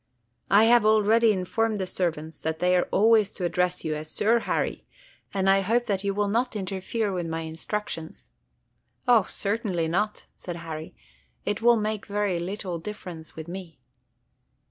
[0.49, 4.39] I have already informed the servants that they are always to address you as Sir
[4.39, 4.83] Harry,
[5.31, 8.31] and I hope that you will not interfere with my instructions."
[9.07, 10.95] "O certainly not," said Harry.
[11.45, 13.79] "It will make very little difference with me."